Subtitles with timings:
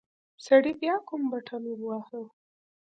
[0.45, 2.21] سړي بيا کوم بټن وواهه.